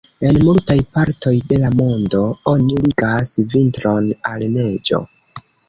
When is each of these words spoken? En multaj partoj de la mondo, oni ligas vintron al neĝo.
En 0.27 0.37
multaj 0.45 0.77
partoj 0.97 1.33
de 1.51 1.59
la 1.65 1.69
mondo, 1.83 2.23
oni 2.53 2.79
ligas 2.87 3.37
vintron 3.59 4.11
al 4.33 4.49
neĝo. 4.59 5.07